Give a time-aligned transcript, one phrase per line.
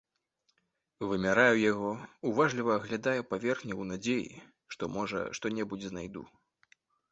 [1.09, 1.91] Вымяраю яго,
[2.31, 4.29] уважліва аглядаю паверхню ў надзеі,
[4.77, 6.29] што, можа, што-небудзь знайду.